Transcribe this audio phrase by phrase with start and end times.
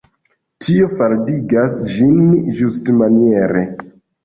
[0.67, 2.17] Tio faldigas ĝin
[2.63, 3.67] ĝustmaniere.